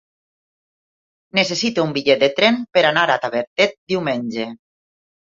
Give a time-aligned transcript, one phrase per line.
[1.39, 4.47] Necessito un bitllet de tren per anar a Tavertet diumenge.